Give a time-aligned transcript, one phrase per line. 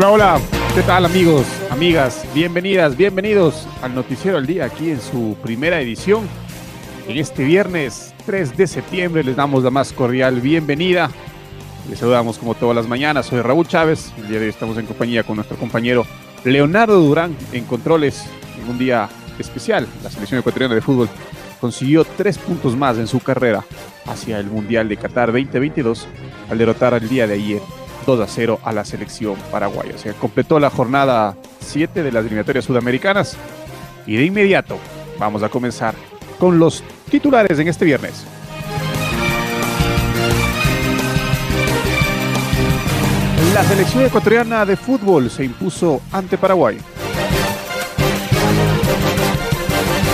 [0.00, 0.40] Hola, hola,
[0.76, 2.24] ¿qué tal amigos, amigas?
[2.32, 6.28] Bienvenidas, bienvenidos al Noticiero al Día aquí en su primera edición.
[7.08, 11.10] En este viernes 3 de septiembre les damos la más cordial bienvenida.
[11.90, 14.12] Les saludamos como todas las mañanas, soy Raúl Chávez.
[14.18, 16.06] El día de hoy estamos en compañía con nuestro compañero
[16.44, 18.24] Leonardo Durán en controles
[18.62, 19.88] en un día especial.
[20.04, 21.08] La selección ecuatoriana de fútbol
[21.60, 23.64] consiguió tres puntos más en su carrera
[24.06, 26.06] hacia el Mundial de Qatar 2022
[26.50, 27.62] al derrotar al día de ayer
[28.08, 29.94] 2 a 0 a la selección paraguaya.
[29.94, 33.36] O sea, completó la jornada 7 de las eliminatorias sudamericanas
[34.06, 34.78] y de inmediato
[35.18, 35.94] vamos a comenzar
[36.38, 38.24] con los titulares en este viernes.
[43.52, 46.78] La selección ecuatoriana de fútbol se impuso ante Paraguay.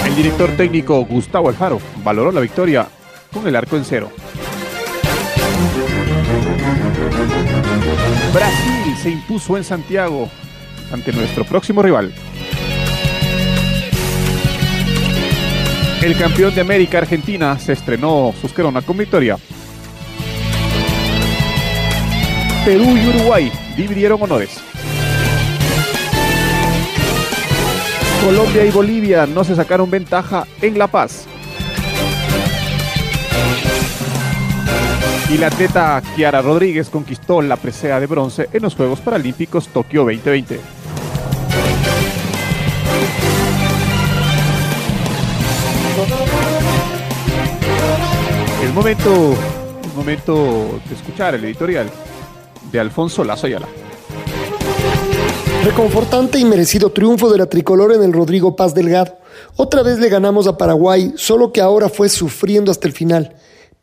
[0.05, 2.89] El director técnico Gustavo Alfaro valoró la victoria
[3.33, 4.11] con el arco en cero.
[8.35, 10.29] Brasil se impuso en Santiago
[10.93, 12.13] ante nuestro próximo rival.
[16.03, 19.39] El campeón de América Argentina se estrenó Susquerona con victoria.
[22.65, 24.61] Perú y Uruguay dividieron honores.
[28.25, 31.29] Colombia y Bolivia no se sacaron ventaja en La Paz.
[35.35, 40.03] Y la atleta Kiara Rodríguez conquistó la presea de bronce en los Juegos Paralímpicos Tokio
[40.03, 40.61] 2020.
[48.63, 49.35] El momento,
[49.97, 51.91] momento de escuchar el editorial
[52.71, 53.67] de Alfonso Lazo Ayala.
[55.65, 59.19] Reconfortante y merecido triunfo de la tricolor en el Rodrigo Paz Delgado.
[59.57, 63.35] Otra vez le ganamos a Paraguay, solo que ahora fue sufriendo hasta el final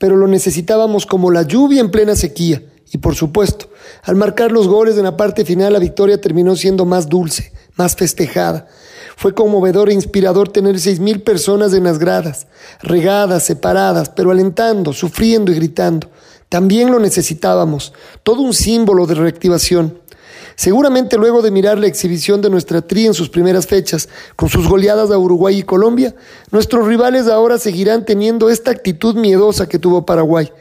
[0.02, 2.64] pero lo necesitábamos como la lluvia en plena sequía.
[2.92, 3.70] Y por supuesto,
[4.02, 7.96] al marcar los goles en la parte final, la victoria terminó siendo más dulce, más
[7.96, 8.68] festejada.
[9.16, 12.48] Fue conmovedor e inspirador tener seis mil personas en las gradas,
[12.82, 16.10] regadas, separadas, pero alentando, sufriendo y gritando.
[16.50, 20.01] También lo necesitábamos, todo un símbolo de reactivación.
[20.56, 24.68] Seguramente luego de mirar la exhibición de nuestra tri en sus primeras fechas, con sus
[24.68, 26.16] goleadas a Uruguay y Colombia,
[26.52, 30.52] nuestros rivales ahora seguirán teniendo esta actitud miedosa que tuvo Paraguay.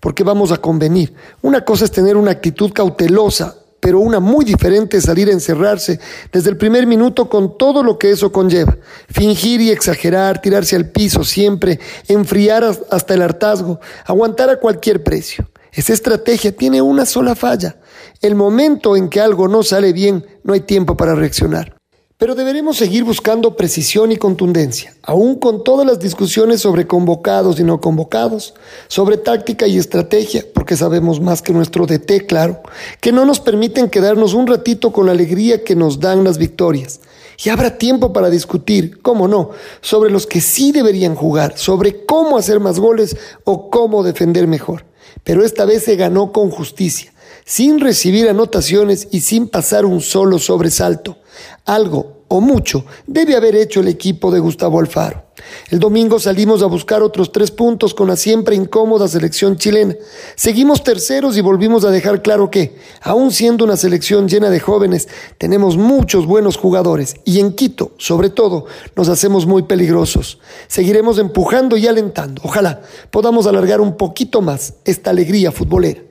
[0.00, 4.98] Porque vamos a convenir, una cosa es tener una actitud cautelosa, pero una muy diferente
[4.98, 5.98] es salir a encerrarse
[6.30, 8.76] desde el primer minuto con todo lo que eso conlleva.
[9.08, 15.48] Fingir y exagerar, tirarse al piso siempre, enfriar hasta el hartazgo, aguantar a cualquier precio.
[15.72, 17.76] Esa estrategia tiene una sola falla.
[18.22, 21.74] El momento en que algo no sale bien, no hay tiempo para reaccionar.
[22.18, 27.64] Pero deberemos seguir buscando precisión y contundencia, aún con todas las discusiones sobre convocados y
[27.64, 28.52] no convocados,
[28.88, 32.60] sobre táctica y estrategia, porque sabemos más que nuestro DT, claro,
[33.00, 37.00] que no nos permiten quedarnos un ratito con la alegría que nos dan las victorias.
[37.42, 42.36] Y habrá tiempo para discutir, cómo no, sobre los que sí deberían jugar, sobre cómo
[42.36, 44.84] hacer más goles o cómo defender mejor
[45.24, 47.09] pero esta vez se ganó con justicia,
[47.50, 51.16] sin recibir anotaciones y sin pasar un solo sobresalto.
[51.64, 55.24] Algo o mucho debe haber hecho el equipo de Gustavo Alfaro.
[55.68, 59.96] El domingo salimos a buscar otros tres puntos con la siempre incómoda selección chilena.
[60.36, 65.08] Seguimos terceros y volvimos a dejar claro que, aun siendo una selección llena de jóvenes,
[65.36, 70.38] tenemos muchos buenos jugadores y en Quito, sobre todo, nos hacemos muy peligrosos.
[70.68, 72.42] Seguiremos empujando y alentando.
[72.44, 76.09] Ojalá podamos alargar un poquito más esta alegría futbolera.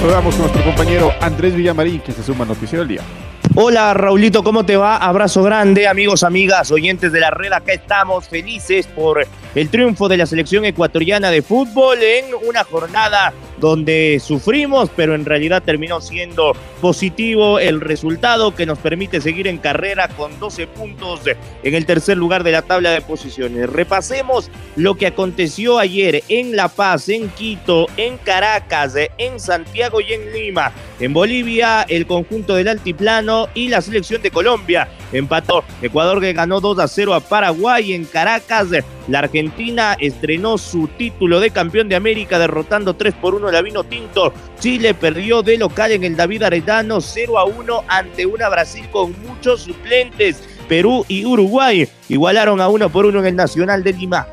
[0.00, 3.02] Saludamos con nuestro compañero Andrés Villamarín, que se suma a Noticiero del Día.
[3.54, 4.96] Hola Raulito, ¿cómo te va?
[4.96, 7.52] Abrazo grande, amigos, amigas, oyentes de la red.
[7.52, 13.34] Acá estamos felices por el triunfo de la selección ecuatoriana de fútbol en una jornada
[13.60, 19.58] donde sufrimos, pero en realidad terminó siendo positivo el resultado que nos permite seguir en
[19.58, 21.20] carrera con 12 puntos
[21.62, 23.68] en el tercer lugar de la tabla de posiciones.
[23.70, 30.12] Repasemos lo que aconteció ayer en La Paz, en Quito, en Caracas, en Santiago y
[30.12, 30.72] en Lima.
[30.98, 35.64] En Bolivia, el conjunto del Altiplano y la selección de Colombia empató.
[35.82, 38.68] Ecuador que ganó 2 a 0 a Paraguay en Caracas.
[39.08, 43.84] La Argentina estrenó su título de campeón de América derrotando 3 por 1 a Vino
[43.84, 44.32] Tinto.
[44.58, 49.14] Chile perdió de local en el David Aretano 0 a 1 ante una Brasil con
[49.22, 50.42] muchos suplentes.
[50.68, 54.28] Perú y Uruguay igualaron a 1 por 1 en el Nacional de Lima.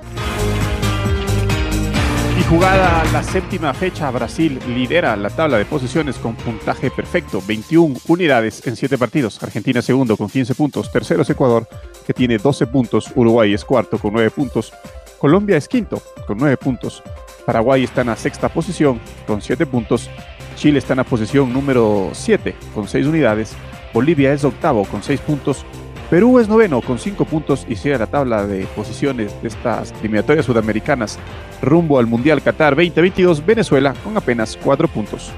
[2.39, 7.95] Y jugada la séptima fecha, Brasil lidera la tabla de posiciones con puntaje perfecto, 21
[8.07, 9.41] unidades en 7 partidos.
[9.41, 11.67] Argentina segundo con 15 puntos, tercero es Ecuador
[12.05, 14.71] que tiene 12 puntos, Uruguay es cuarto con 9 puntos,
[15.17, 17.01] Colombia es quinto con 9 puntos,
[17.47, 20.09] Paraguay está en la sexta posición con 7 puntos,
[20.57, 23.55] Chile está en la posición número 7 con 6 unidades,
[23.93, 25.63] Bolivia es octavo con 6 puntos,
[26.09, 30.45] Perú es noveno con 5 puntos y sigue la tabla de posiciones de estas eliminatorias
[30.45, 31.19] sudamericanas
[31.61, 35.31] rumbo al Mundial Qatar 2022, Venezuela con apenas 4 puntos.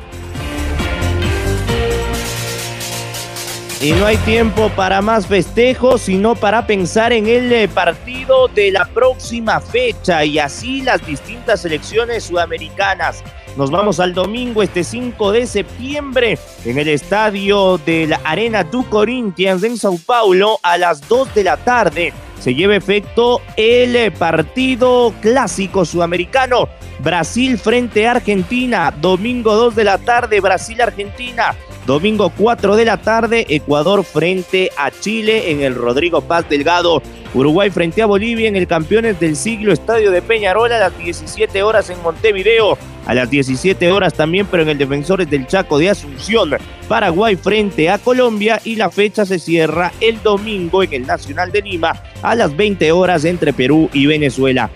[3.81, 8.71] Y no hay tiempo para más festejos, sino para pensar en el eh, partido de
[8.71, 13.23] la próxima fecha y así las distintas selecciones sudamericanas.
[13.55, 18.83] Nos vamos al domingo, este 5 de septiembre, en el estadio de la Arena du
[18.89, 22.13] Corinthians en Sao Paulo a las 2 de la tarde.
[22.39, 26.69] Se lleva efecto el partido clásico sudamericano.
[26.99, 28.93] Brasil frente a Argentina.
[28.99, 31.55] Domingo 2 de la tarde, Brasil-Argentina.
[31.85, 37.01] Domingo 4 de la tarde, Ecuador frente a Chile en el Rodrigo Paz Delgado.
[37.33, 41.63] Uruguay frente a Bolivia en el Campeones del Siglo Estadio de Peñarol a las 17
[41.63, 42.77] horas en Montevideo.
[43.09, 46.51] A las 17 horas también, pero en el Defensores del Chaco de Asunción.
[46.87, 51.63] Paraguay frente a Colombia y la fecha se cierra el domingo en el Nacional de
[51.63, 54.69] Lima a las 20 horas entre Perú y Venezuela.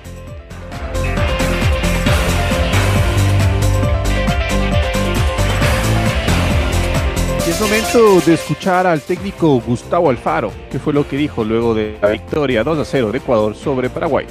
[7.48, 12.00] Es momento de escuchar al técnico Gustavo Alfaro, que fue lo que dijo luego de
[12.02, 14.26] la victoria 2 a 0 de Ecuador sobre Paraguay.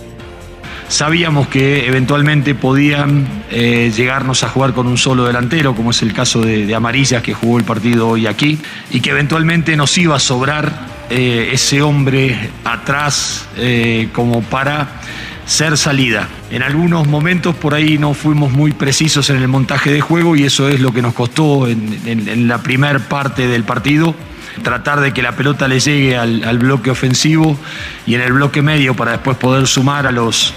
[0.92, 6.12] Sabíamos que eventualmente podían eh, llegarnos a jugar con un solo delantero, como es el
[6.12, 8.58] caso de, Amarillas que jugó el partido hoy aquí,
[8.90, 10.70] y que eventualmente nos iba a sobrar
[11.08, 15.00] eh, ese hombre atrás eh, como para
[15.46, 16.28] ser salida.
[16.50, 20.44] En algunos momentos por ahí no fuimos muy precisos en el montaje de juego y
[20.44, 24.14] eso es lo que nos costó en, la primera parte del partido.
[24.62, 27.58] Tratar de que la pelota le llegue al, bloque ofensivo
[28.06, 30.52] y en el bloque medio para después poder sumar a los,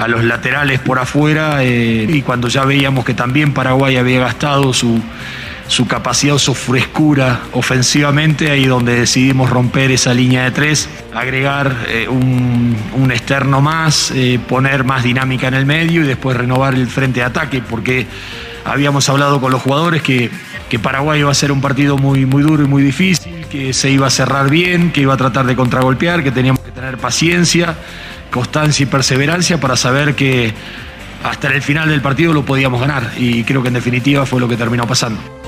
[0.00, 1.62] a los laterales por afuera.
[1.62, 5.00] Eh, y cuando ya veíamos que también Paraguay había gastado su,
[5.68, 11.76] su capacidad o su frescura ofensivamente, ahí donde decidimos romper esa línea de tres, agregar
[11.88, 16.86] eh, un, externo más, eh, poner más dinámica en el medio y después renovar el
[16.86, 18.06] frente de ataque, porque
[18.64, 20.30] habíamos hablado con los jugadores que,
[20.68, 23.90] que Paraguay iba a ser un partido muy, muy duro y muy difícil, que se
[23.90, 27.74] iba a cerrar bien, que iba a tratar de contragolpear, que teníamos que tener paciencia,
[28.30, 30.52] constancia y perseverancia para saber que
[31.22, 34.48] hasta el final del partido lo podíamos ganar y creo que en definitiva fue lo
[34.48, 35.39] que terminó pasando.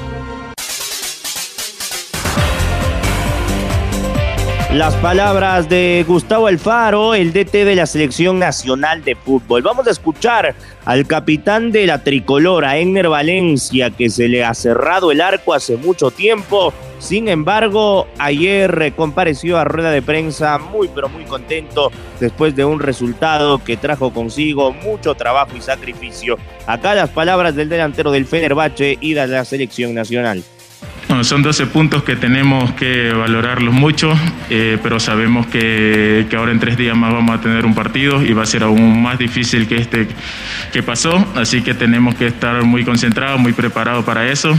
[4.75, 9.61] Las palabras de Gustavo Alfaro, el DT de la Selección Nacional de Fútbol.
[9.61, 10.55] Vamos a escuchar
[10.87, 15.77] al capitán de la tricolora, Enner Valencia, que se le ha cerrado el arco hace
[15.77, 16.73] mucho tiempo.
[17.01, 22.81] Sin embargo, ayer compareció a rueda de prensa muy pero muy contento después de un
[22.81, 26.39] resultado que trajo consigo mucho trabajo y sacrificio.
[26.67, 30.43] Acá las palabras del delantero del Fenerbahce y de la selección nacional.
[31.21, 34.13] Son 12 puntos que tenemos que valorarlos mucho,
[34.49, 38.23] eh, pero sabemos que, que, ahora en tres días más vamos a tener un partido
[38.23, 40.09] y va a ser aún más difícil que este
[40.73, 44.59] que pasó, así que tenemos que estar muy concentrados, muy preparados para eso.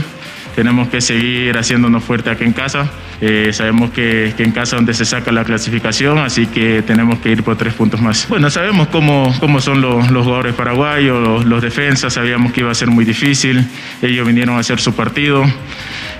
[0.54, 2.90] Tenemos que seguir haciéndonos fuerte aquí en casa.
[3.20, 7.30] Eh, sabemos que, que, en casa donde se saca la clasificación, así que tenemos que
[7.30, 8.28] ir por tres puntos más.
[8.28, 12.70] Bueno, sabemos cómo, cómo son los, los jugadores paraguayos, los, los defensas, sabíamos que iba
[12.70, 13.66] a ser muy difícil.
[14.02, 15.44] Ellos vinieron a hacer su partido.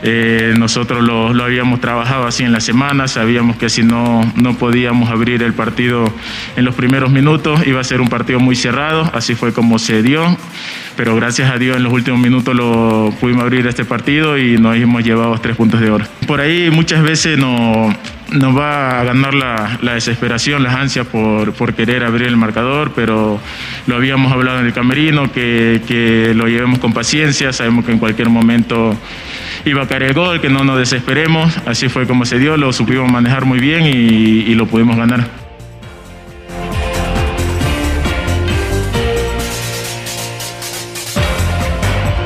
[0.03, 4.55] Eh, nosotros lo, lo, habíamos trabajado así en la semana, sabíamos que si no, no
[4.59, 6.13] podíamos abrir el partido
[6.57, 10.03] en los primeros minutos iba a ser un partido muy cerrado, así fue como se
[10.03, 10.37] dio.
[10.97, 14.77] Pero gracias a Dios en los últimos minutos lo pudimos abrir este partido y nos
[14.77, 16.05] hemos llevado tres puntos de oro.
[16.27, 17.95] Por ahí muchas veces no,
[18.33, 23.41] nos va a ganar la, desesperación, las ansias por, por, querer abrir el marcador, pero
[23.87, 28.29] lo habíamos hablado en el camerino, que, lo llevemos con paciencia, sabemos que en cualquier
[28.29, 28.97] momento
[29.65, 32.73] iba a caer el gol, que no nos desesperemos, así fue como se dio, lo
[32.73, 35.44] supimos manejar muy bien y lo pudimos ganar.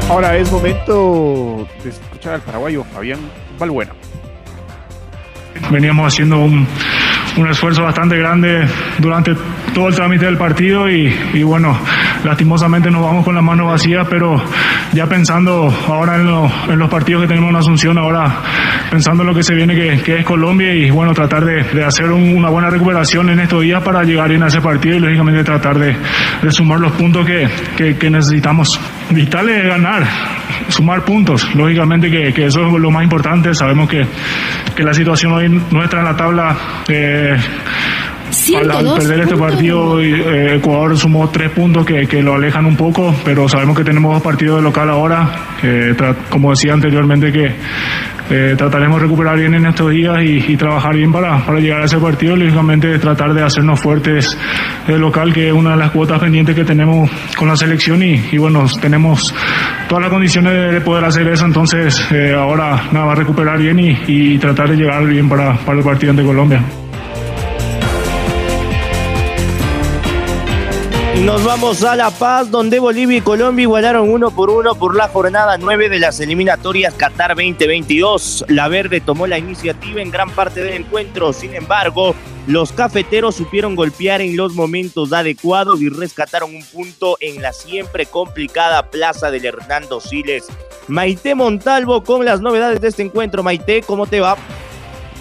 [0.08, 3.20] Ahora es momento de escuchar al paraguayo Fabián
[3.58, 3.92] Balbuena.
[5.70, 6.66] Veníamos haciendo un,
[7.36, 8.66] un esfuerzo bastante grande
[8.98, 9.36] durante
[9.78, 11.78] todo el trámite del partido y, y, bueno,
[12.24, 14.42] lastimosamente nos vamos con las manos vacías, pero
[14.92, 18.42] ya pensando ahora en, lo, en los partidos que tenemos en Asunción, ahora
[18.90, 21.84] pensando en lo que se viene que, que es Colombia y bueno, tratar de, de
[21.84, 25.00] hacer un, una buena recuperación en estos días para llegar bien a ese partido y
[25.00, 25.96] lógicamente tratar de,
[26.42, 28.80] de sumar los puntos que, que, que necesitamos.
[29.10, 30.02] Vital es ganar,
[30.70, 31.54] sumar puntos.
[31.54, 33.54] Lógicamente que, que, eso es lo más importante.
[33.54, 34.04] Sabemos que,
[34.74, 36.56] que la situación hoy nuestra en la tabla,
[36.88, 37.36] eh,
[38.56, 42.76] al, al, perder este partido, eh, Ecuador sumó tres puntos que, que, lo alejan un
[42.76, 45.30] poco, pero sabemos que tenemos dos partidos de local ahora.
[45.62, 45.94] Eh,
[46.28, 47.54] como decía anteriormente, que
[48.30, 51.80] eh, trataremos de recuperar bien en estos días y, y, trabajar bien para, para llegar
[51.80, 52.36] a ese partido.
[52.36, 54.36] Lógicamente, tratar de hacernos fuertes
[54.86, 58.02] de local, que es una de las cuotas pendientes que tenemos con la selección.
[58.02, 59.34] Y, y bueno, tenemos
[59.88, 61.46] todas las condiciones de poder hacer eso.
[61.46, 65.78] Entonces, eh, ahora nada más recuperar bien y, y, tratar de llegar bien para, para
[65.78, 66.62] el partido ante Colombia.
[71.24, 75.08] Nos vamos a La Paz, donde Bolivia y Colombia igualaron uno por uno por la
[75.08, 78.44] jornada 9 de las eliminatorias Qatar 2022.
[78.48, 82.14] La Verde tomó la iniciativa en gran parte del encuentro, sin embargo,
[82.46, 88.06] los cafeteros supieron golpear en los momentos adecuados y rescataron un punto en la siempre
[88.06, 90.46] complicada plaza del Hernando Siles.
[90.86, 93.42] Maite Montalvo con las novedades de este encuentro.
[93.42, 94.36] Maite, ¿cómo te va?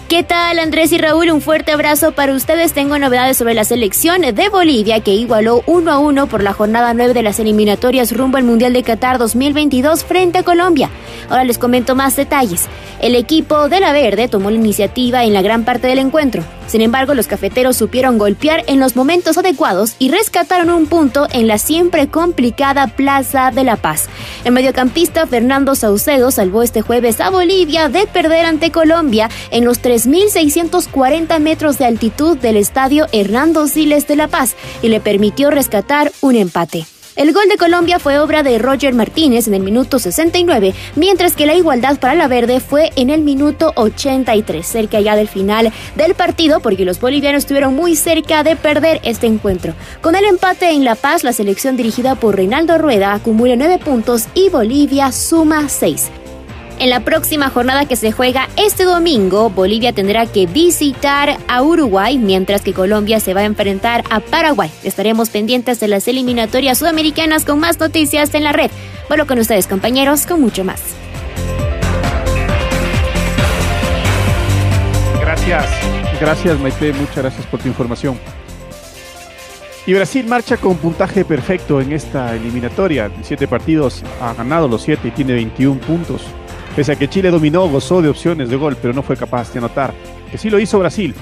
[0.08, 1.30] ¿Qué tal Andrés y Raúl?
[1.30, 2.72] Un fuerte abrazo para ustedes.
[2.72, 6.94] Tengo novedades sobre la selección de Bolivia que igualó 1 a 1 por la jornada
[6.94, 10.88] 9 de las eliminatorias rumbo al Mundial de Qatar 2022 frente a Colombia.
[11.28, 12.68] Ahora les comento más detalles.
[13.02, 16.42] El equipo de la Verde tomó la iniciativa en la gran parte del encuentro.
[16.68, 21.48] Sin embargo, los cafeteros supieron golpear en los momentos adecuados y rescataron un punto en
[21.48, 24.08] la siempre complicada Plaza de la Paz.
[24.44, 29.82] El mediocampista Fernando Saucedo salvó este jueves a Bolivia de perder ante Colombia en los
[29.82, 36.12] 3.640 metros de altitud del estadio Hernando Siles de La Paz y le permitió rescatar
[36.20, 36.86] un empate.
[37.18, 41.46] El gol de Colombia fue obra de Roger Martínez en el minuto 69, mientras que
[41.46, 46.14] la igualdad para la verde fue en el minuto 83, cerca ya del final del
[46.14, 49.74] partido, porque los bolivianos estuvieron muy cerca de perder este encuentro.
[50.00, 54.28] Con el empate en La Paz, la selección dirigida por Reinaldo Rueda acumula 9 puntos
[54.34, 56.10] y Bolivia suma 6.
[56.80, 62.18] En la próxima jornada que se juega este domingo, Bolivia tendrá que visitar a Uruguay,
[62.18, 64.70] mientras que Colombia se va a enfrentar a Paraguay.
[64.84, 68.70] Estaremos pendientes de las eliminatorias sudamericanas con más noticias en la red.
[69.08, 70.80] Vuelvo con ustedes, compañeros, con mucho más.
[75.20, 75.66] Gracias,
[76.20, 78.16] gracias Maite, muchas gracias por tu información.
[79.84, 83.06] Y Brasil marcha con puntaje perfecto en esta eliminatoria.
[83.06, 86.22] En siete partidos ha ganado los siete y tiene 21 puntos.
[86.78, 89.58] Pese a que Chile dominó, gozó de opciones de gol, pero no fue capaz de
[89.58, 89.92] anotar.
[90.30, 91.12] Que sí lo hizo Brasil,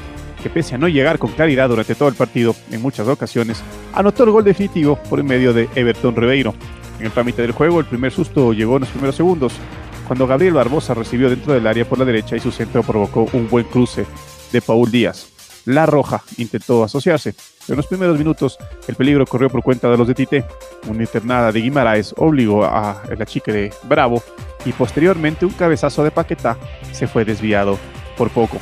[0.42, 3.62] que pese a no llegar con claridad durante todo el partido, en muchas ocasiones,
[3.94, 6.54] anotó el gol definitivo por medio de Everton Ribeiro.
[7.00, 9.54] En el trámite del juego, el primer susto llegó en los primeros segundos,
[10.06, 13.48] cuando Gabriel Barbosa recibió dentro del área por la derecha y su centro provocó un
[13.48, 14.04] buen cruce
[14.52, 15.35] de Paul Díaz.
[15.66, 17.34] La Roja intentó asociarse,
[17.68, 18.56] en los primeros minutos
[18.86, 20.44] el peligro corrió por cuenta de los de Tite.
[20.88, 24.22] Una internada de Guimaraes obligó a la chica de Bravo
[24.64, 26.56] y posteriormente un cabezazo de Paquetá
[26.92, 27.78] se fue desviado
[28.16, 28.58] por poco.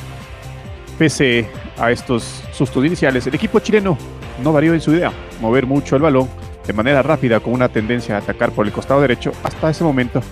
[0.98, 1.46] Pese
[1.76, 3.98] a estos sustos iniciales, el equipo chileno
[4.42, 6.28] no varió en su idea, mover mucho el balón
[6.66, 10.22] de manera rápida con una tendencia a atacar por el costado derecho hasta ese momento.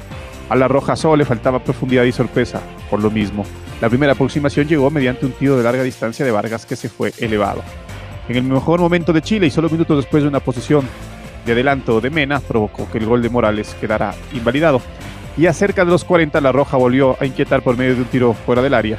[0.49, 3.45] A la Roja solo le faltaba profundidad y sorpresa, por lo mismo.
[3.81, 7.13] La primera aproximación llegó mediante un tiro de larga distancia de Vargas que se fue
[7.19, 7.63] elevado.
[8.29, 10.87] En el mejor momento de Chile y solo minutos después de una posición
[11.45, 14.81] de adelanto de Mena provocó que el gol de Morales quedara invalidado
[15.37, 18.07] y a cerca de los 40 la Roja volvió a inquietar por medio de un
[18.07, 18.99] tiro fuera del área.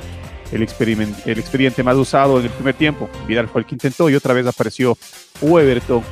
[0.51, 3.09] El, el expediente más usado en el primer tiempo.
[3.27, 4.97] Vidal fue el que intentó y otra vez apareció
[5.41, 6.03] Weberton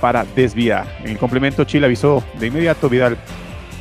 [0.00, 0.86] para desviar.
[1.02, 3.18] En el complemento Chile avisó de inmediato Vidal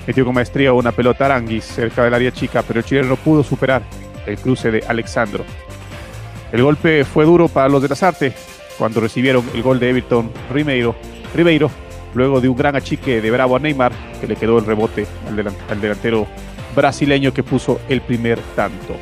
[0.09, 3.43] metió con maestría una pelota aranguis cerca del área chica, pero el chileno no pudo
[3.43, 3.83] superar
[4.25, 5.45] el cruce de Alexandro.
[6.51, 8.33] El golpe fue duro para los de las artes
[8.79, 10.95] cuando recibieron el gol de Everton Ribeiro,
[11.35, 11.69] Ribeiro
[12.15, 15.79] luego de un gran achique de Bravo a Neymar, que le quedó el rebote al,
[15.79, 16.25] delantero
[16.75, 18.95] brasileño que puso el primer tanto.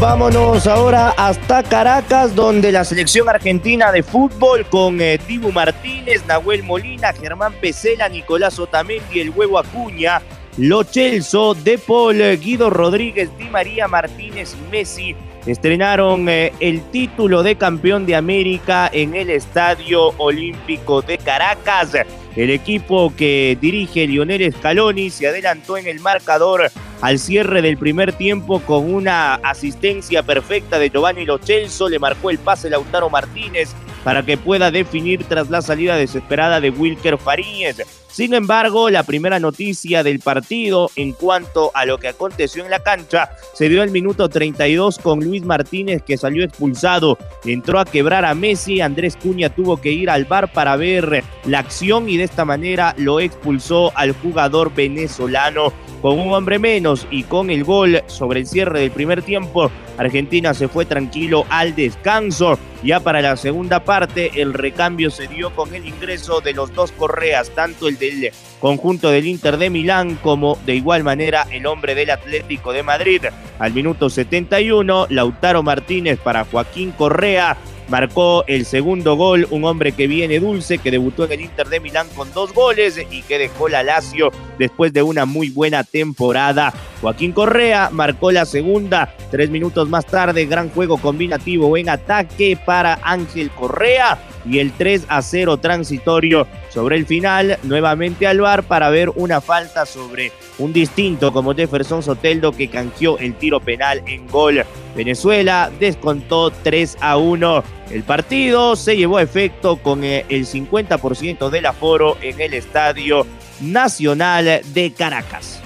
[0.00, 5.20] Vámonos ahora hasta Caracas, donde la selección argentina de fútbol con eh,
[5.52, 10.22] Martínez, Nahuel Molina, Germán Pesela, Nicolás Otamendi, el huevo Acuña,
[10.56, 15.16] Lo Chelso, De Paul, Guido Rodríguez, Di María Martínez y Messi
[15.46, 21.92] estrenaron eh, el título de campeón de América en el Estadio Olímpico de Caracas.
[22.36, 28.12] El equipo que dirige Lionel Scaloni se adelantó en el marcador al cierre del primer
[28.12, 31.88] tiempo con una asistencia perfecta de Giovanni Lochelso.
[31.88, 33.70] Le marcó el pase Lautaro Martínez
[34.04, 37.82] para que pueda definir tras la salida desesperada de Wilker Faríñez.
[38.12, 42.82] Sin embargo, la primera noticia del partido en cuanto a lo que aconteció en la
[42.82, 47.16] cancha se dio el minuto 32 con Luis Martínez que salió expulsado.
[47.44, 51.60] Entró a quebrar a Messi, Andrés Cuña tuvo que ir al bar para ver la
[51.60, 55.72] acción y de esta manera lo expulsó al jugador venezolano.
[56.02, 60.54] Con un hombre menos y con el gol sobre el cierre del primer tiempo, Argentina
[60.54, 62.58] se fue tranquilo al descanso.
[62.82, 66.92] Ya para la segunda parte, el recambio se dio con el ingreso de los dos
[66.92, 71.94] correas, tanto el del conjunto del Inter de Milán como de igual manera el hombre
[71.94, 73.22] del Atlético de Madrid.
[73.58, 77.56] Al minuto 71, Lautaro Martínez para Joaquín Correa
[77.90, 81.80] marcó el segundo gol, un hombre que viene dulce, que debutó en el Inter de
[81.80, 86.72] Milán con dos goles y que dejó la Lazio después de una muy buena temporada.
[87.00, 93.00] Joaquín Correa marcó la segunda, tres minutos más tarde, gran juego combinativo en ataque para
[93.02, 98.90] Ángel Correa y el 3 a 0 transitorio sobre el final, nuevamente al bar para
[98.90, 104.26] ver una falta sobre un distinto como Jefferson Soteldo que canjeó el tiro penal en
[104.28, 104.64] gol.
[104.94, 107.64] Venezuela descontó 3 a 1.
[107.90, 113.26] El partido se llevó a efecto con eh, el 50% del aforo en el Estadio
[113.60, 115.59] Nacional de Caracas.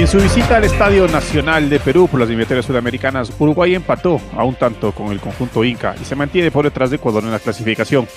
[0.00, 4.42] En su visita al Estadio Nacional de Perú por las eliminatorias sudamericanas, Uruguay empató a
[4.42, 7.38] un tanto con el conjunto Inca y se mantiene por detrás de Ecuador en la
[7.38, 8.08] clasificación.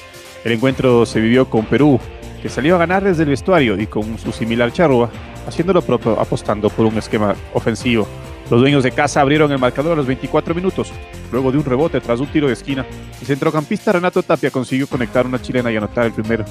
[0.43, 1.99] El encuentro se vivió con Perú,
[2.41, 5.09] que salió a ganar desde el vestuario y con su similar Charrúa,
[5.47, 8.07] haciendo lo propio apostando por un esquema ofensivo.
[8.49, 10.91] Los dueños de casa abrieron el marcador a los 24 minutos,
[11.31, 12.85] luego de un rebote tras un tiro de esquina.
[13.19, 16.43] El centrocampista Renato Tapia consiguió conectar una chilena y anotar el primer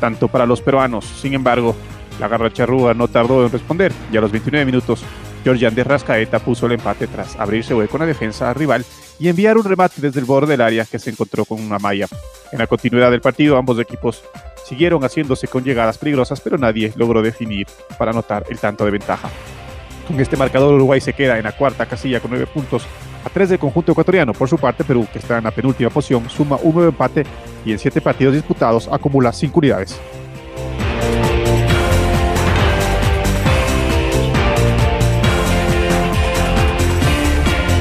[0.00, 1.04] tanto para los peruanos.
[1.04, 1.74] Sin embargo,
[2.18, 5.04] la garra charrúa no tardó en responder y a los 29 minutos,
[5.44, 8.84] Georgian de Rascaeta puso el empate tras abrirse hueco en la defensa rival
[9.18, 12.06] y enviar un remate desde el borde del área que se encontró con una malla.
[12.52, 14.24] En la continuidad del partido, ambos equipos
[14.64, 17.66] siguieron haciéndose con llegadas peligrosas, pero nadie logró definir
[17.98, 19.30] para anotar el tanto de ventaja.
[20.06, 22.86] Con este marcador, Uruguay se queda en la cuarta casilla con nueve puntos
[23.24, 24.32] a tres del conjunto ecuatoriano.
[24.32, 27.24] Por su parte, Perú, que está en la penúltima posición, suma un nuevo empate
[27.64, 29.98] y en siete partidos disputados acumula cinco unidades.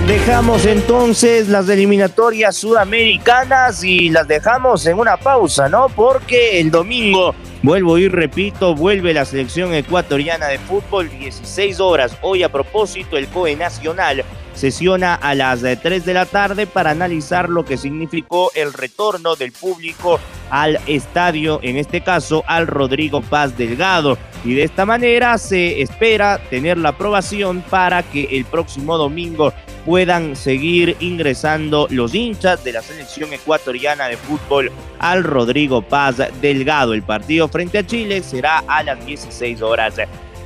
[0.08, 5.88] Dejamos entonces las eliminatorias sudamericanas y las dejamos en una pausa, ¿no?
[5.90, 12.16] Porque el domingo, vuelvo y repito, vuelve la selección ecuatoriana de fútbol 16 horas.
[12.22, 14.24] Hoy a propósito, el COE Nacional
[14.56, 19.52] sesiona a las 3 de la tarde para analizar lo que significó el retorno del
[19.52, 24.18] público al estadio, en este caso al Rodrigo Paz Delgado.
[24.44, 29.54] Y de esta manera se espera tener la aprobación para que el próximo domingo
[29.86, 36.94] puedan seguir ingresando los hinchas de la selección ecuatoriana de fútbol al Rodrigo Paz Delgado.
[36.94, 39.96] El partido frente a Chile será a las 16 horas.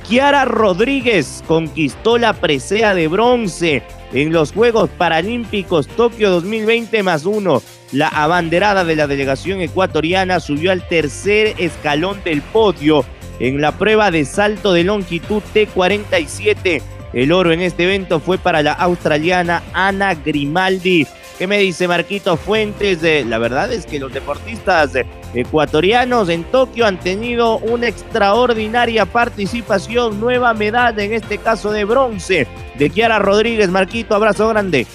[0.08, 3.82] Kiara Rodríguez conquistó la presea de bronce
[4.12, 7.62] en los Juegos Paralímpicos Tokio 2020 más uno.
[7.92, 13.04] La abanderada de la delegación ecuatoriana subió al tercer escalón del podio
[13.38, 16.82] en la prueba de salto de longitud T47
[17.12, 21.06] el oro en este evento fue para la australiana Ana Grimaldi.
[21.40, 23.00] ¿Qué me dice Marquito Fuentes?
[23.24, 24.92] la verdad es que los deportistas
[25.32, 32.46] ecuatorianos en Tokio han tenido una extraordinaria participación, nueva medalla en este caso de bronce
[32.76, 33.70] de Kiara Rodríguez.
[33.70, 34.86] Marquito, abrazo grande.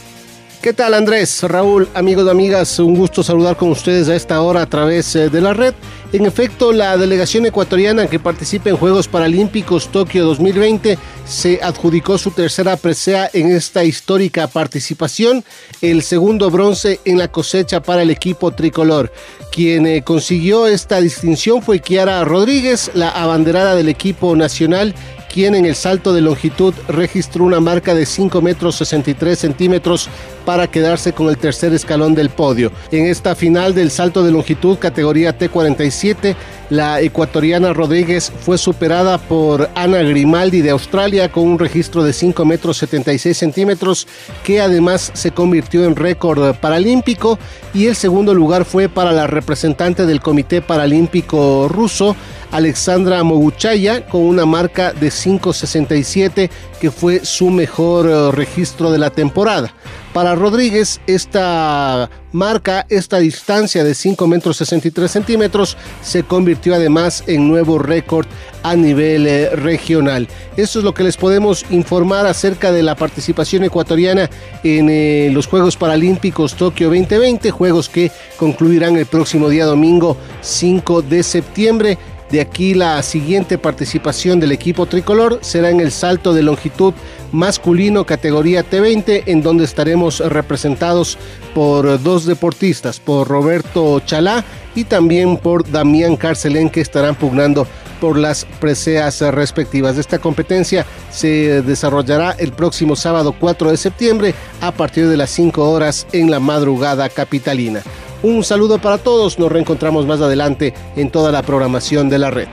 [0.66, 2.80] ¿Qué tal Andrés, Raúl, amigos amigas?
[2.80, 5.76] Un gusto saludar con ustedes a esta hora a través eh, de la red.
[6.12, 12.32] En efecto, la delegación ecuatoriana que participa en Juegos Paralímpicos Tokio 2020 se adjudicó su
[12.32, 15.44] tercera presea en esta histórica participación,
[15.82, 19.14] el segundo bronce en la cosecha para el equipo tricolor.
[19.52, 24.96] Quien eh, consiguió esta distinción fue Kiara Rodríguez, la abanderada del equipo nacional
[25.36, 30.08] quien en el salto de longitud registró una marca de 5 metros 63 centímetros
[30.46, 32.72] para quedarse con el tercer escalón del podio.
[32.92, 36.36] En esta final del salto de longitud categoría T47,
[36.70, 42.46] la ecuatoriana Rodríguez fue superada por Ana Grimaldi de Australia con un registro de 5
[42.46, 44.08] metros 76 centímetros
[44.44, 47.38] que además se convirtió en récord paralímpico
[47.74, 52.16] y el segundo lugar fue para la representante del Comité Paralímpico ruso
[52.52, 59.10] Alexandra Moguchaya con una marca de 5.67 que fue su mejor eh, registro de la
[59.10, 59.74] temporada.
[60.16, 67.50] Para Rodríguez, esta marca, esta distancia de 5 metros 63 centímetros, se convirtió además en
[67.50, 68.26] nuevo récord
[68.64, 70.30] a nivel eh, regional.
[70.56, 74.30] Eso es lo que les podemos informar acerca de la participación ecuatoriana
[74.64, 81.02] en eh, los Juegos Paralímpicos Tokio 2020, juegos que concluirán el próximo día domingo 5
[81.02, 81.98] de septiembre.
[82.32, 86.94] De aquí la siguiente participación del equipo tricolor será en el salto de longitud
[87.32, 91.18] masculino categoría T20 en donde estaremos representados
[91.54, 97.68] por dos deportistas, por Roberto Chalá y también por Damián Carcelén que estarán pugnando
[98.02, 99.98] por las preseas respectivas.
[99.98, 105.70] Esta competencia se desarrollará el próximo sábado 4 de septiembre a partir de las 5
[105.70, 107.84] horas en la madrugada capitalina.
[108.26, 112.48] Un saludo para todos, nos reencontramos más adelante en toda la programación de la red.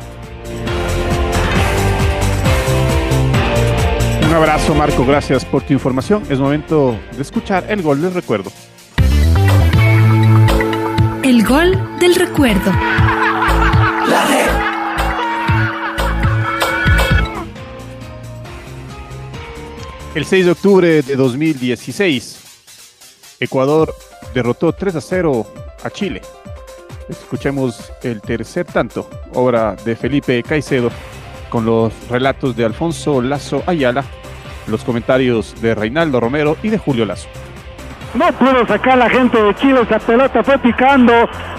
[4.27, 6.25] Un abrazo Marco, gracias por tu información.
[6.29, 8.53] Es momento de escuchar el gol del recuerdo.
[11.23, 12.71] El gol del recuerdo.
[12.71, 14.51] La red.
[20.17, 22.41] El 6 de octubre de 2016,
[23.41, 23.95] Ecuador
[24.35, 26.23] derrotó 3 a 0 a Chile.
[27.09, 30.91] Escuchemos el tercer tanto, obra de Felipe Caicedo,
[31.51, 34.05] con los relatos de Alfonso Lazo Ayala,
[34.67, 37.29] los comentarios de Reinaldo Romero y de Julio Lazo.
[38.15, 41.13] No pudo sacar la gente de Chile, esa pelota fue picando,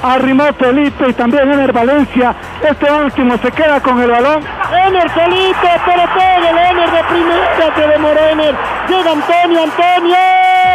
[0.03, 2.35] arrimó Felipe y también Ener Valencia.
[2.61, 4.43] Este último se queda con el balón.
[4.71, 8.55] Ener Felipe, pero pega el Ener de primera, se demoró Ener.
[8.87, 10.17] Llega Antonio, Antonio,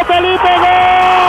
[0.05, 1.19] Felipe, gol.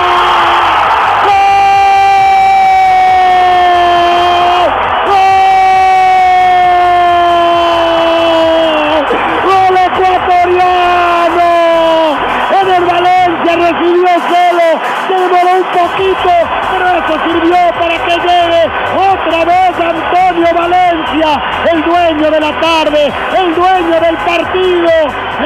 [16.71, 23.13] pero eso sirvió para que llegue otra vez Antonio Valencia, el dueño de la tarde,
[23.39, 24.91] el dueño del partido,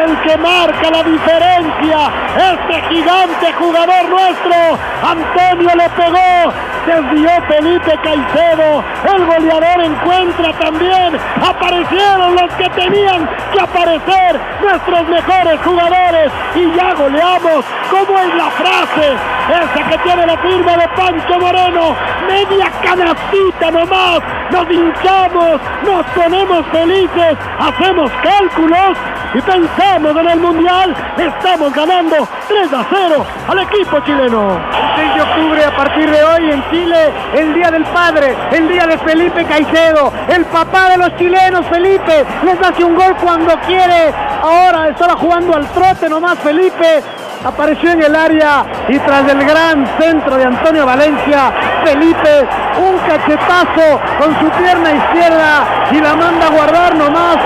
[0.05, 2.04] el que marca la diferencia,
[2.37, 6.53] este gigante jugador nuestro, Antonio le pegó,
[6.87, 15.61] desvió Felipe Caicedo, el goleador encuentra también, aparecieron los que tenían que aparecer, nuestros mejores
[15.63, 19.17] jugadores, y ya goleamos, como es la frase,
[19.49, 21.95] esa que tiene la firma de Pancho Moreno,
[22.27, 28.99] media canastita nomás, nos hinchamos, nos ponemos felices, hacemos cálculos
[29.35, 34.53] y pensamos en el Mundial, estamos ganando 3 a 0 al equipo chileno.
[34.53, 38.69] El 6 de octubre a partir de hoy en Chile, el Día del Padre, el
[38.69, 43.59] Día de Felipe Caicedo, el papá de los chilenos, Felipe, les hace un gol cuando
[43.67, 47.03] quiere, ahora estaba jugando al trote nomás Felipe,
[47.45, 51.53] apareció en el área y tras el gran centro de Antonio Valencia,
[51.85, 52.47] Felipe,
[52.79, 57.37] un cachetazo con su pierna izquierda y la manda a guardar nomás.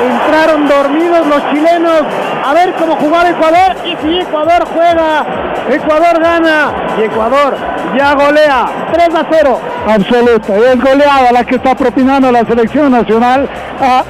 [0.00, 2.02] Entraron dormidos los chilenos.
[2.44, 3.76] A ver cómo jugaba Ecuador.
[3.84, 5.26] Y si Ecuador juega,
[5.70, 6.72] Ecuador gana.
[6.98, 7.56] Y Ecuador
[7.96, 8.66] ya golea.
[8.92, 9.60] 3 a 0.
[9.88, 13.48] Absoluta, es goleada la que está propinando la selección nacional.
[13.80, 14.04] A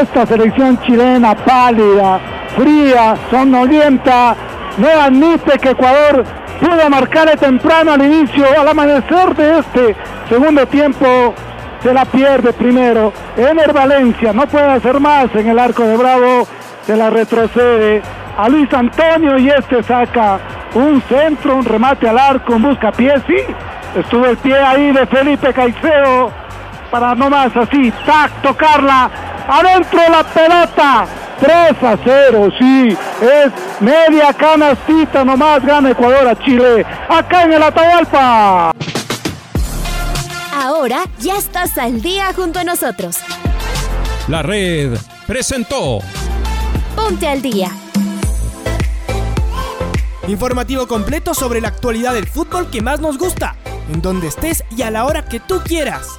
[0.00, 2.20] esta selección chilena pálida,
[2.56, 4.34] fría, sonolienta,
[4.78, 6.24] no admite que Ecuador
[6.60, 9.96] pudo marcar temprano al inicio, al amanecer de este
[10.28, 11.34] segundo tiempo,
[11.82, 13.12] se la pierde primero.
[13.36, 16.46] Ener Valencia no puede hacer más en el arco de Bravo,
[16.86, 18.02] se la retrocede
[18.36, 20.38] a Luis Antonio y este saca
[20.74, 23.36] un centro, un remate al arco, un busca pie, sí,
[23.96, 26.32] estuvo el pie ahí de Felipe Caicedo
[26.90, 29.10] para no más así, tac, tocarla,
[29.48, 31.06] adentro la pelota,
[31.40, 37.62] 3 a 0, sí, es media canastita nomás, gana Ecuador a Chile, acá en el
[37.62, 38.72] Atahualpa.
[40.54, 43.18] Ahora ya estás al día junto a nosotros.
[44.28, 45.98] La red presentó
[46.96, 47.70] Ponte al día.
[50.28, 53.56] Informativo completo sobre la actualidad del fútbol que más nos gusta,
[53.92, 56.18] en donde estés y a la hora que tú quieras.